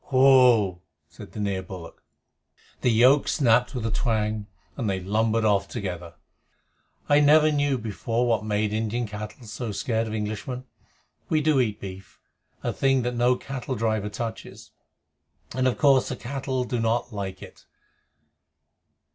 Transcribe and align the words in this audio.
Pull!" 0.09 0.81
said 1.07 1.33
the 1.33 1.39
near 1.39 1.61
bullock. 1.61 2.01
The 2.81 2.89
yoke 2.89 3.27
snapped 3.27 3.75
with 3.75 3.85
a 3.85 3.91
twang, 3.91 4.47
and 4.75 4.89
they 4.89 4.99
lumbered 4.99 5.45
off 5.45 5.67
together. 5.67 6.15
I 7.07 7.19
never 7.19 7.51
knew 7.51 7.77
before 7.77 8.27
what 8.27 8.43
made 8.43 8.73
Indian 8.73 9.05
cattle 9.05 9.45
so 9.45 9.71
scared 9.71 10.07
of 10.07 10.15
Englishmen. 10.15 10.65
We 11.29 11.41
eat 11.41 11.79
beef 11.79 12.19
a 12.63 12.73
thing 12.73 13.03
that 13.03 13.13
no 13.15 13.35
cattle 13.35 13.75
driver 13.75 14.09
touches 14.09 14.71
and 15.53 15.67
of 15.67 15.77
course 15.77 16.09
the 16.09 16.15
cattle 16.15 16.63
do 16.63 16.79
not 16.79 17.13
like 17.13 17.43
it. 17.43 17.67